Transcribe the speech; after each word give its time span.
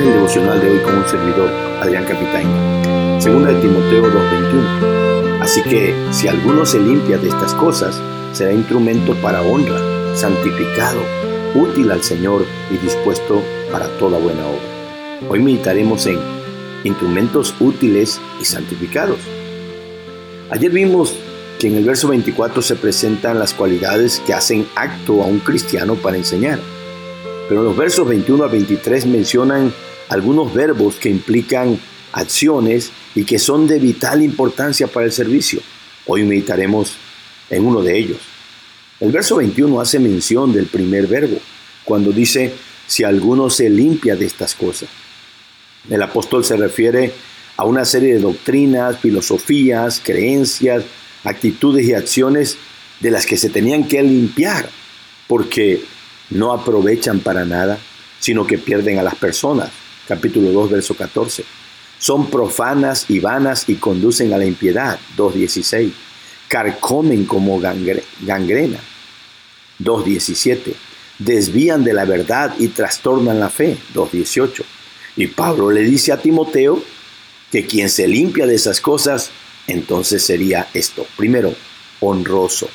El 0.00 0.14
devocional 0.14 0.58
de 0.62 0.70
hoy 0.70 0.78
con 0.78 0.96
un 0.96 1.06
servidor, 1.06 1.50
Adrián 1.82 2.06
Capitán. 2.06 3.20
Segunda 3.20 3.52
de 3.52 3.60
Timoteo 3.60 4.04
2.21. 4.04 5.42
Así 5.42 5.62
que 5.62 5.94
si 6.10 6.26
alguno 6.26 6.64
se 6.64 6.80
limpia 6.80 7.18
de 7.18 7.28
estas 7.28 7.52
cosas, 7.52 8.00
será 8.32 8.50
instrumento 8.50 9.14
para 9.16 9.42
honra, 9.42 9.78
santificado, 10.16 11.02
útil 11.54 11.90
al 11.90 12.02
Señor 12.02 12.46
y 12.70 12.78
dispuesto 12.78 13.42
para 13.70 13.88
toda 13.98 14.18
buena 14.18 14.46
obra. 14.46 15.28
Hoy 15.28 15.40
meditaremos 15.40 16.06
en 16.06 16.18
instrumentos 16.82 17.54
útiles 17.60 18.22
y 18.40 18.46
santificados. 18.46 19.18
Ayer 20.48 20.70
vimos 20.70 21.14
que 21.58 21.66
en 21.66 21.76
el 21.76 21.84
verso 21.84 22.08
24 22.08 22.62
se 22.62 22.76
presentan 22.76 23.38
las 23.38 23.52
cualidades 23.52 24.22
que 24.26 24.32
hacen 24.32 24.66
acto 24.76 25.22
a 25.22 25.26
un 25.26 25.40
cristiano 25.40 25.96
para 25.96 26.16
enseñar. 26.16 26.58
Pero 27.50 27.62
los 27.64 27.76
versos 27.76 28.08
21 28.08 28.44
a 28.44 28.48
23 28.48 29.04
mencionan 29.04 29.74
algunos 30.10 30.52
verbos 30.52 30.96
que 30.96 31.08
implican 31.08 31.78
acciones 32.12 32.90
y 33.14 33.24
que 33.24 33.38
son 33.38 33.68
de 33.68 33.78
vital 33.78 34.22
importancia 34.22 34.88
para 34.88 35.06
el 35.06 35.12
servicio. 35.12 35.60
Hoy 36.06 36.24
meditaremos 36.24 36.96
en 37.48 37.64
uno 37.64 37.80
de 37.80 37.96
ellos. 37.96 38.18
El 38.98 39.12
verso 39.12 39.36
21 39.36 39.80
hace 39.80 40.00
mención 40.00 40.52
del 40.52 40.66
primer 40.66 41.06
verbo, 41.06 41.38
cuando 41.84 42.10
dice, 42.10 42.52
si 42.88 43.04
alguno 43.04 43.48
se 43.50 43.70
limpia 43.70 44.16
de 44.16 44.26
estas 44.26 44.56
cosas. 44.56 44.88
El 45.88 46.02
apóstol 46.02 46.44
se 46.44 46.56
refiere 46.56 47.12
a 47.56 47.64
una 47.64 47.84
serie 47.84 48.14
de 48.14 48.20
doctrinas, 48.20 48.98
filosofías, 48.98 50.02
creencias, 50.04 50.82
actitudes 51.22 51.86
y 51.86 51.94
acciones 51.94 52.58
de 52.98 53.12
las 53.12 53.26
que 53.26 53.36
se 53.36 53.48
tenían 53.48 53.86
que 53.86 54.02
limpiar, 54.02 54.68
porque 55.28 55.84
no 56.30 56.52
aprovechan 56.52 57.20
para 57.20 57.44
nada, 57.44 57.78
sino 58.18 58.44
que 58.44 58.58
pierden 58.58 58.98
a 58.98 59.04
las 59.04 59.14
personas. 59.14 59.70
Capítulo 60.10 60.50
2, 60.50 60.70
verso 60.72 60.94
14. 60.96 61.44
Son 62.00 62.28
profanas 62.30 63.04
y 63.08 63.20
vanas 63.20 63.68
y 63.68 63.76
conducen 63.76 64.32
a 64.32 64.38
la 64.38 64.44
impiedad. 64.44 64.98
2.16. 65.16 65.92
Carcomen 66.48 67.26
como 67.26 67.60
gangrena. 67.60 68.80
2.17. 69.78 70.74
Desvían 71.20 71.84
de 71.84 71.92
la 71.92 72.06
verdad 72.06 72.56
y 72.58 72.66
trastornan 72.66 73.38
la 73.38 73.50
fe. 73.50 73.76
2.18. 73.94 74.64
Y 75.14 75.28
Pablo 75.28 75.70
le 75.70 75.82
dice 75.82 76.10
a 76.10 76.16
Timoteo 76.16 76.82
que 77.52 77.64
quien 77.66 77.88
se 77.88 78.08
limpia 78.08 78.48
de 78.48 78.56
esas 78.56 78.80
cosas 78.80 79.30
entonces 79.68 80.24
sería 80.24 80.66
esto. 80.74 81.06
Primero, 81.16 81.54
honroso. 82.00 82.68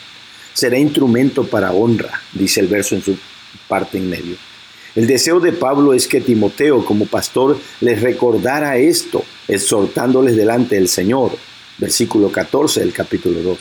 Será 0.53 0.79
instrumento 0.79 1.45
para 1.45 1.73
honra, 1.73 2.21
dice 2.31 2.61
el 2.61 2.67
verso 2.67 2.95
en 2.95 3.03
su 3.03 3.17
parte 3.67 3.97
en 3.97 4.09
medio. 4.09 4.37
El 4.95 5.07
deseo 5.07 5.41
de 5.41 5.51
Pablo 5.51 5.93
es 5.93 6.07
que 6.07 6.21
Timoteo 6.21 6.85
como 6.85 7.05
pastor 7.05 7.59
les 7.81 8.01
recordara 8.01 8.77
esto, 8.77 9.25
exhortándoles 9.45 10.37
delante 10.37 10.75
del 10.75 10.87
Señor. 10.87 11.31
Versículo 11.77 12.31
14 12.31 12.79
del 12.79 12.93
capítulo 12.93 13.41
2. 13.41 13.57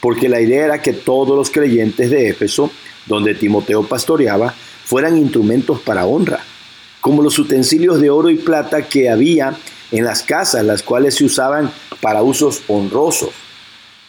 Porque 0.00 0.28
la 0.28 0.40
idea 0.40 0.66
era 0.66 0.80
que 0.80 0.92
todos 0.92 1.36
los 1.36 1.50
creyentes 1.50 2.10
de 2.10 2.28
Éfeso, 2.28 2.70
donde 3.06 3.34
Timoteo 3.34 3.82
pastoreaba, 3.82 4.54
fueran 4.84 5.18
instrumentos 5.18 5.80
para 5.80 6.06
honra, 6.06 6.38
como 7.00 7.22
los 7.22 7.36
utensilios 7.40 8.00
de 8.00 8.10
oro 8.10 8.30
y 8.30 8.36
plata 8.36 8.86
que 8.86 9.10
había 9.10 9.56
en 9.90 10.04
las 10.04 10.22
casas, 10.22 10.64
las 10.64 10.84
cuales 10.84 11.16
se 11.16 11.24
usaban 11.24 11.72
para 12.00 12.22
usos 12.22 12.62
honrosos. 12.68 13.30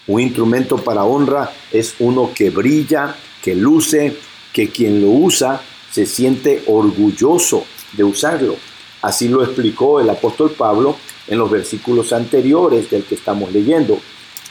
Un 0.06 0.22
instrumento 0.22 0.78
para 0.78 1.04
honra 1.04 1.52
es 1.72 1.96
uno 1.98 2.32
que 2.36 2.52
brilla, 2.52 3.16
que 3.42 3.56
luce, 3.56 4.16
que 4.54 4.70
quien 4.70 5.02
lo 5.02 5.10
usa 5.10 5.62
se 5.92 6.06
siente 6.06 6.64
orgulloso 6.68 7.66
de 7.94 8.04
usarlo. 8.04 8.56
Así 9.02 9.28
lo 9.28 9.44
explicó 9.44 10.00
el 10.00 10.10
apóstol 10.10 10.52
Pablo 10.52 10.98
en 11.28 11.38
los 11.38 11.50
versículos 11.50 12.12
anteriores 12.12 12.90
del 12.90 13.04
que 13.04 13.16
estamos 13.16 13.52
leyendo, 13.52 14.00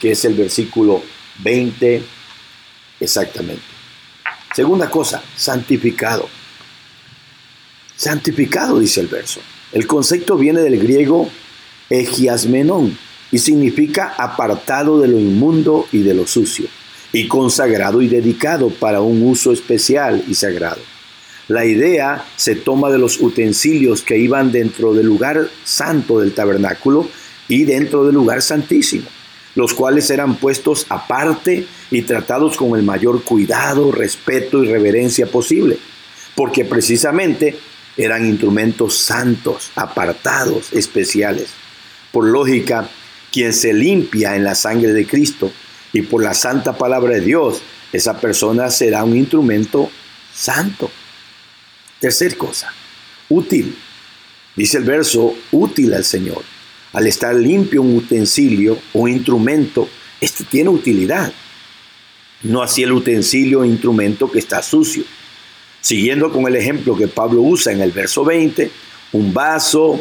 que 0.01 0.13
es 0.13 0.25
el 0.25 0.35
versículo 0.35 1.03
20 1.43 2.03
exactamente. 3.01 3.63
Segunda 4.55 4.89
cosa, 4.89 5.23
santificado. 5.37 6.29
Santificado, 7.97 8.79
dice 8.79 9.01
el 9.01 9.09
verso. 9.09 9.41
El 9.73 9.87
concepto 9.87 10.37
viene 10.37 10.61
del 10.61 10.79
griego 10.79 11.29
egiasmenón 11.91 12.97
y 13.31 13.39
significa 13.39 14.15
apartado 14.17 15.01
de 15.01 15.09
lo 15.09 15.19
inmundo 15.19 15.87
y 15.93 15.99
de 15.99 16.15
lo 16.15 16.27
sucio, 16.27 16.67
y 17.13 17.29
consagrado 17.29 18.01
y 18.01 18.09
dedicado 18.09 18.71
para 18.71 19.01
un 19.01 19.23
uso 19.23 19.53
especial 19.53 20.25
y 20.27 20.35
sagrado. 20.35 20.81
La 21.49 21.65
idea 21.65 22.27
se 22.37 22.57
toma 22.57 22.91
de 22.91 22.99
los 22.99 23.21
utensilios 23.21 24.03
que 24.03 24.19
iban 24.19 24.53
dentro 24.53 24.93
del 24.93 25.07
lugar 25.07 25.49
santo 25.65 26.21
del 26.21 26.35
tabernáculo 26.35 27.09
y 27.49 27.65
dentro 27.65 28.05
del 28.05 28.15
lugar 28.15 28.43
santísimo, 28.43 29.09
los 29.55 29.73
cuales 29.73 30.11
eran 30.11 30.37
puestos 30.37 30.85
aparte 30.91 31.67
y 31.91 32.03
tratados 32.03 32.59
con 32.59 32.79
el 32.79 32.85
mayor 32.85 33.25
cuidado, 33.25 33.91
respeto 33.91 34.63
y 34.63 34.69
reverencia 34.69 35.27
posible, 35.27 35.79
porque 36.35 36.67
precisamente 36.67 37.57
eran 37.97 38.27
instrumentos 38.27 38.99
santos, 38.99 39.73
apartados, 39.75 40.75
especiales. 40.75 41.49
Por 42.13 42.27
lógica, 42.27 42.91
quien 43.33 43.55
se 43.55 43.73
limpia 43.73 44.37
en 44.37 44.45
la 44.45 44.55
sangre 44.55 44.93
de 44.93 45.07
Cristo 45.07 45.51
y 45.95 46.03
por 46.03 46.23
la 46.23 46.35
santa 46.35 46.77
palabra 46.77 47.15
de 47.15 47.23
Dios, 47.23 47.63
esa 47.91 48.21
persona 48.21 48.71
será 48.71 49.03
un 49.03 49.17
instrumento 49.17 49.91
santo. 50.33 50.91
Tercer 52.01 52.37
cosa, 52.37 52.73
útil. 53.29 53.77
Dice 54.55 54.79
el 54.79 54.85
verso, 54.85 55.35
útil 55.51 55.95
al 55.95 56.05
Señor. 56.05 56.43
Al 56.93 57.07
estar 57.07 57.35
limpio 57.35 57.83
un 57.83 57.97
utensilio 57.97 58.79
o 58.93 59.09
instrumento, 59.09 59.89
este 60.21 60.45
tiene 60.45 60.71
utilidad. 60.71 61.33
No 62.43 62.63
así 62.63 62.85
el 62.85 62.93
utensilio 62.93 63.61
o 63.61 63.65
instrumento 63.65 64.31
que 64.31 64.39
está 64.39 64.63
sucio. 64.63 65.03
Siguiendo 65.81 66.33
con 66.33 66.47
el 66.47 66.55
ejemplo 66.55 66.97
que 66.97 67.09
Pablo 67.09 67.43
usa 67.43 67.73
en 67.73 67.81
el 67.81 67.91
verso 67.91 68.25
20, 68.25 68.71
un 69.13 69.35
vaso, 69.35 70.01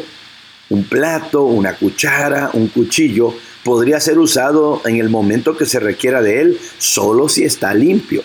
un 0.70 0.84
plato, 0.84 1.44
una 1.44 1.74
cuchara, 1.74 2.50
un 2.52 2.68
cuchillo, 2.68 3.34
podría 3.64 3.98
ser 3.98 4.18
usado 4.18 4.82
en 4.84 4.96
el 4.96 5.08
momento 5.08 5.56
que 5.56 5.66
se 5.66 5.80
requiera 5.80 6.22
de 6.22 6.42
él, 6.42 6.60
solo 6.78 7.28
si 7.28 7.42
está 7.42 7.74
limpio. 7.74 8.22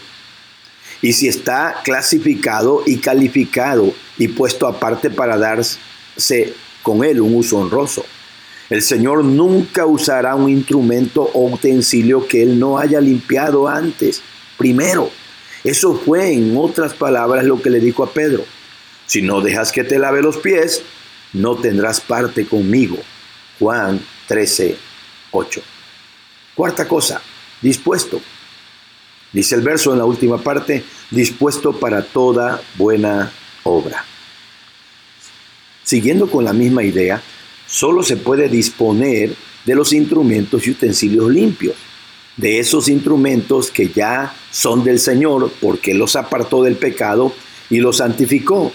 Y 1.04 1.12
si 1.12 1.28
está 1.28 1.82
clasificado 1.84 2.82
y 2.86 2.98
calificado 2.98 3.94
y 4.18 4.30
puesto 4.30 4.68
aparte 4.68 5.10
para 5.10 5.38
darse 5.38 6.54
con 6.82 7.04
él 7.04 7.20
un 7.20 7.36
uso 7.36 7.58
honroso. 7.58 8.06
El 8.70 8.82
Señor 8.82 9.26
nunca 9.26 9.86
usará 9.86 10.34
un 10.34 10.50
instrumento 10.50 11.30
o 11.34 11.50
utensilio 11.50 12.26
que 12.26 12.42
él 12.42 12.58
no 12.58 12.80
haya 12.80 13.02
limpiado 13.02 13.68
antes, 13.68 14.22
primero. 14.58 15.12
Eso 15.66 15.94
fue, 15.94 16.34
en 16.34 16.56
otras 16.58 16.94
palabras, 16.94 17.44
lo 17.44 17.62
que 17.62 17.70
le 17.70 17.82
dijo 17.82 18.06
a 18.06 18.14
Pedro. 18.14 18.46
Si 19.06 19.22
no 19.22 19.42
dejas 19.42 19.74
que 19.74 19.84
te 19.84 20.00
lave 20.00 20.22
los 20.22 20.38
pies, 20.38 20.84
no 21.34 21.58
tendrás 21.58 22.00
parte 22.00 22.46
conmigo. 22.46 22.98
Juan 23.60 24.00
13, 24.30 24.78
8. 25.32 25.62
Cuarta 26.56 26.88
cosa, 26.88 27.22
dispuesto. 27.62 28.22
Dice 29.34 29.56
el 29.56 29.62
verso 29.62 29.92
en 29.92 30.00
la 30.00 30.06
última 30.06 30.38
parte, 30.38 30.84
dispuesto 31.12 31.74
para 31.74 32.04
toda 32.04 32.62
buena 32.76 33.32
obra. 33.64 34.06
Siguiendo 35.84 36.30
con 36.30 36.46
la 36.46 36.54
misma 36.54 36.84
idea, 36.84 37.22
solo 37.68 38.04
se 38.04 38.16
puede 38.16 38.48
disponer 38.48 39.36
de 39.66 39.76
los 39.76 39.92
instrumentos 39.92 40.66
y 40.66 40.72
utensilios 40.72 41.30
limpios, 41.30 41.76
de 42.38 42.60
esos 42.60 42.88
instrumentos 42.88 43.70
que 43.70 43.90
ya 43.90 44.34
son 44.52 44.84
del 44.84 45.00
Señor 45.00 45.52
porque 45.60 45.94
los 45.94 46.16
apartó 46.16 46.64
del 46.64 46.76
pecado 46.76 47.34
y 47.70 47.80
los 47.80 47.98
santificó 47.98 48.72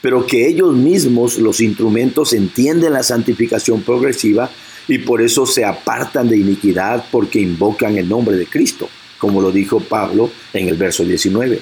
pero 0.00 0.26
que 0.26 0.48
ellos 0.48 0.74
mismos, 0.74 1.38
los 1.38 1.60
instrumentos, 1.60 2.32
entienden 2.32 2.92
la 2.94 3.02
santificación 3.02 3.82
progresiva 3.82 4.50
y 4.88 4.98
por 4.98 5.20
eso 5.22 5.46
se 5.46 5.64
apartan 5.64 6.28
de 6.28 6.38
iniquidad 6.38 7.04
porque 7.10 7.40
invocan 7.40 7.98
el 7.98 8.08
nombre 8.08 8.36
de 8.36 8.46
Cristo, 8.46 8.88
como 9.20 9.40
lo 9.40 9.52
dijo 9.52 9.78
Pablo 9.78 10.30
en 10.52 10.66
el 10.66 10.76
verso 10.76 11.04
19. 11.04 11.60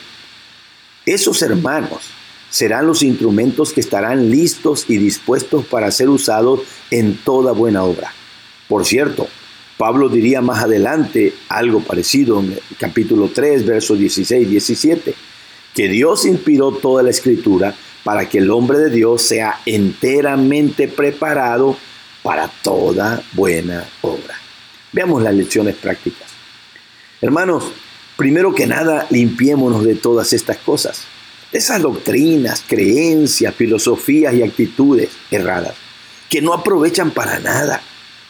Esos 1.04 1.42
hermanos 1.42 2.10
serán 2.48 2.86
los 2.86 3.02
instrumentos 3.02 3.74
que 3.74 3.80
estarán 3.80 4.30
listos 4.30 4.86
y 4.88 4.96
dispuestos 4.96 5.66
para 5.66 5.90
ser 5.90 6.08
usados 6.08 6.60
en 6.90 7.18
toda 7.18 7.52
buena 7.52 7.82
obra. 7.82 8.14
Por 8.68 8.86
cierto, 8.86 9.28
Pablo 9.76 10.08
diría 10.08 10.40
más 10.40 10.64
adelante 10.64 11.34
algo 11.48 11.80
parecido 11.80 12.40
en 12.40 12.52
el 12.52 12.60
capítulo 12.78 13.30
3, 13.34 13.66
versos 13.66 13.98
16 13.98 14.46
y 14.46 14.50
17, 14.50 15.14
que 15.74 15.88
Dios 15.88 16.24
inspiró 16.24 16.72
toda 16.72 17.02
la 17.02 17.10
escritura 17.10 17.74
para 18.04 18.28
que 18.28 18.38
el 18.38 18.50
hombre 18.50 18.78
de 18.78 18.90
Dios 18.90 19.22
sea 19.22 19.60
enteramente 19.66 20.88
preparado 20.88 21.76
para 22.22 22.48
toda 22.62 23.22
buena 23.32 23.84
obra. 24.02 24.34
Veamos 24.92 25.22
las 25.22 25.34
lecciones 25.34 25.76
prácticas. 25.76 26.37
Hermanos, 27.20 27.72
primero 28.16 28.54
que 28.54 28.66
nada, 28.66 29.06
limpiémonos 29.10 29.84
de 29.84 29.94
todas 29.94 30.32
estas 30.32 30.58
cosas. 30.58 31.04
esas 31.50 31.80
doctrinas, 31.80 32.62
creencias, 32.66 33.54
filosofías 33.54 34.34
y 34.34 34.42
actitudes 34.42 35.08
erradas 35.30 35.74
que 36.28 36.42
no 36.42 36.52
aprovechan 36.52 37.10
para 37.10 37.38
nada, 37.40 37.80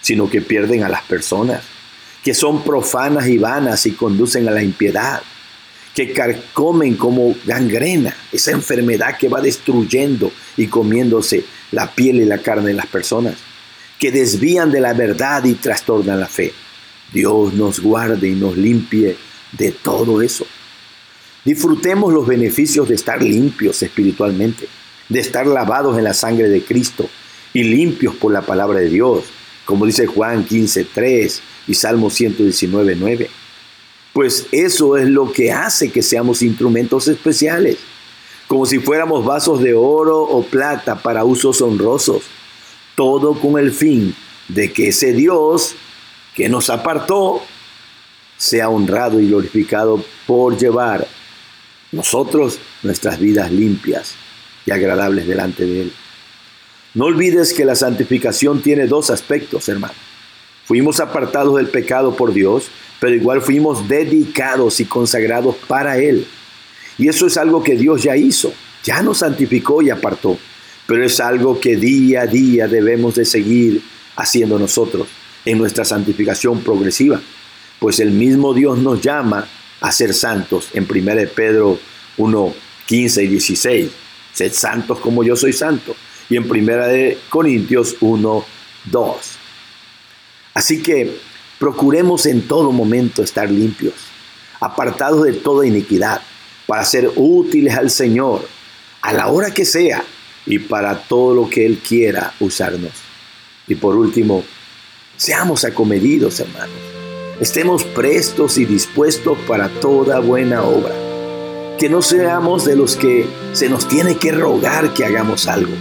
sino 0.00 0.30
que 0.30 0.40
pierden 0.40 0.84
a 0.84 0.88
las 0.88 1.02
personas, 1.02 1.62
que 2.22 2.34
son 2.34 2.62
profanas 2.62 3.26
y 3.28 3.38
vanas 3.38 3.86
y 3.86 3.92
conducen 3.92 4.48
a 4.48 4.52
la 4.52 4.62
impiedad, 4.62 5.20
que 5.94 6.12
carcomen 6.12 6.96
como 6.96 7.34
gangrena, 7.44 8.16
esa 8.30 8.52
enfermedad 8.52 9.16
que 9.18 9.28
va 9.28 9.40
destruyendo 9.40 10.30
y 10.56 10.68
comiéndose 10.68 11.44
la 11.72 11.90
piel 11.92 12.20
y 12.20 12.24
la 12.24 12.38
carne 12.38 12.68
de 12.68 12.74
las 12.74 12.86
personas, 12.86 13.34
que 13.98 14.12
desvían 14.12 14.70
de 14.70 14.80
la 14.80 14.92
verdad 14.92 15.44
y 15.44 15.54
trastornan 15.54 16.20
la 16.20 16.28
fe. 16.28 16.52
Dios 17.12 17.54
nos 17.54 17.80
guarde 17.80 18.28
y 18.28 18.34
nos 18.34 18.56
limpie 18.56 19.16
de 19.52 19.72
todo 19.72 20.22
eso. 20.22 20.46
Disfrutemos 21.44 22.12
los 22.12 22.26
beneficios 22.26 22.88
de 22.88 22.94
estar 22.94 23.22
limpios 23.22 23.82
espiritualmente, 23.82 24.68
de 25.08 25.20
estar 25.20 25.46
lavados 25.46 25.96
en 25.96 26.04
la 26.04 26.14
sangre 26.14 26.48
de 26.48 26.62
Cristo 26.62 27.08
y 27.54 27.64
limpios 27.64 28.14
por 28.16 28.32
la 28.32 28.42
palabra 28.42 28.80
de 28.80 28.90
Dios, 28.90 29.24
como 29.64 29.86
dice 29.86 30.06
Juan 30.06 30.46
15.3 30.46 31.40
y 31.66 31.74
Salmo 31.74 32.10
119.9. 32.10 33.28
Pues 34.12 34.46
eso 34.52 34.96
es 34.96 35.08
lo 35.08 35.32
que 35.32 35.52
hace 35.52 35.90
que 35.90 36.02
seamos 36.02 36.42
instrumentos 36.42 37.08
especiales, 37.08 37.78
como 38.46 38.66
si 38.66 38.78
fuéramos 38.78 39.24
vasos 39.24 39.62
de 39.62 39.74
oro 39.74 40.20
o 40.20 40.42
plata 40.42 40.96
para 41.02 41.24
usos 41.24 41.62
honrosos, 41.62 42.22
todo 42.94 43.34
con 43.34 43.58
el 43.58 43.72
fin 43.72 44.14
de 44.48 44.72
que 44.72 44.88
ese 44.88 45.12
Dios 45.12 45.76
que 46.38 46.48
nos 46.48 46.70
apartó 46.70 47.42
sea 48.36 48.68
honrado 48.68 49.18
y 49.18 49.26
glorificado 49.26 50.04
por 50.24 50.56
llevar 50.56 51.04
nosotros 51.90 52.60
nuestras 52.84 53.18
vidas 53.18 53.50
limpias 53.50 54.14
y 54.64 54.70
agradables 54.70 55.26
delante 55.26 55.66
de 55.66 55.82
Él. 55.82 55.92
No 56.94 57.06
olvides 57.06 57.52
que 57.52 57.64
la 57.64 57.74
santificación 57.74 58.62
tiene 58.62 58.86
dos 58.86 59.10
aspectos, 59.10 59.68
hermano. 59.68 59.94
Fuimos 60.64 61.00
apartados 61.00 61.56
del 61.56 61.70
pecado 61.70 62.14
por 62.14 62.32
Dios, 62.32 62.70
pero 63.00 63.16
igual 63.16 63.42
fuimos 63.42 63.88
dedicados 63.88 64.78
y 64.78 64.84
consagrados 64.84 65.56
para 65.66 65.98
Él. 65.98 66.24
Y 66.98 67.08
eso 67.08 67.26
es 67.26 67.36
algo 67.36 67.64
que 67.64 67.74
Dios 67.74 68.04
ya 68.04 68.16
hizo, 68.16 68.52
ya 68.84 69.02
nos 69.02 69.18
santificó 69.18 69.82
y 69.82 69.90
apartó, 69.90 70.38
pero 70.86 71.04
es 71.04 71.18
algo 71.18 71.58
que 71.58 71.74
día 71.74 72.22
a 72.22 72.26
día 72.28 72.68
debemos 72.68 73.16
de 73.16 73.24
seguir 73.24 73.82
haciendo 74.14 74.56
nosotros 74.56 75.08
en 75.50 75.58
nuestra 75.58 75.84
santificación 75.84 76.60
progresiva 76.60 77.20
pues 77.78 78.00
el 78.00 78.10
mismo 78.10 78.54
Dios 78.54 78.78
nos 78.78 79.00
llama 79.00 79.46
a 79.80 79.92
ser 79.92 80.12
santos 80.12 80.70
en 80.72 80.86
1 80.90 81.30
Pedro 81.34 81.78
1, 82.16 82.54
15 82.86 83.24
y 83.24 83.26
16. 83.28 83.90
Sed 84.32 84.52
santos 84.52 84.98
como 84.98 85.22
yo 85.22 85.36
soy 85.36 85.52
santo. 85.52 85.94
Y 86.28 86.36
en 86.36 86.50
1 86.50 87.18
Corintios 87.28 87.96
1, 88.00 88.44
2. 88.84 89.16
Así 90.54 90.82
que 90.82 91.18
procuremos 91.58 92.26
en 92.26 92.42
todo 92.42 92.72
momento 92.72 93.22
estar 93.22 93.50
limpios, 93.50 93.94
apartados 94.60 95.24
de 95.24 95.34
toda 95.34 95.66
iniquidad, 95.66 96.20
para 96.66 96.84
ser 96.84 97.10
útiles 97.16 97.74
al 97.76 97.90
Señor 97.90 98.46
a 99.00 99.12
la 99.12 99.28
hora 99.28 99.54
que 99.54 99.64
sea 99.64 100.04
y 100.44 100.58
para 100.58 100.98
todo 100.98 101.34
lo 101.34 101.48
que 101.48 101.64
Él 101.64 101.78
quiera 101.78 102.34
usarnos. 102.40 102.92
Y 103.68 103.76
por 103.76 103.96
último, 103.96 104.44
seamos 105.18 105.66
acomedidos, 105.66 106.40
hermanos 106.40 106.88
estemos 107.40 107.84
prestos 107.84 108.58
y 108.58 108.64
dispuestos 108.64 109.38
para 109.46 109.68
toda 109.68 110.18
buena 110.18 110.62
obra. 110.62 110.94
Que 111.78 111.88
no 111.88 112.02
seamos 112.02 112.64
de 112.64 112.74
los 112.74 112.96
que 112.96 113.26
se 113.52 113.68
nos 113.68 113.86
tiene 113.86 114.16
que 114.16 114.32
rogar 114.32 114.92
que 114.94 115.04
hagamos 115.04 115.46
algo, 115.46 115.72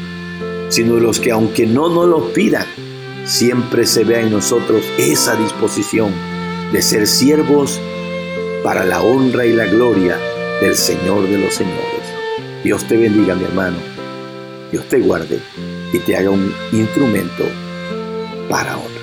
sino 0.70 0.96
de 0.96 1.02
los 1.02 1.20
que 1.20 1.32
aunque 1.32 1.66
no 1.66 1.90
nos 1.90 2.08
lo 2.08 2.34
pidan, 2.34 2.66
siempre 3.26 3.86
se 3.88 4.04
vea 4.04 4.22
en 4.22 4.32
nosotros 4.32 4.84
esa 5.00 5.36
disposición 5.36 6.12
de 6.72 6.82
ser 6.82 7.08
siervos 7.08 7.82
para 8.64 8.86
la 8.86 9.02
honra 9.02 9.46
y 9.46 9.54
la 9.54 9.66
gloria 9.66 10.20
del 10.62 10.76
Señor 10.76 11.28
de 11.28 11.40
los 11.40 11.56
Señores. 11.56 11.84
Dios 12.64 12.88
te 12.88 12.98
bendiga, 12.98 13.34
mi 13.34 13.46
hermano. 13.46 13.78
Dios 14.72 14.86
te 14.90 15.00
guarde 15.00 15.40
y 15.94 16.00
te 16.00 16.16
haga 16.16 16.30
un 16.30 16.54
instrumento 16.74 17.46
para 18.50 18.78
honra. 18.78 18.97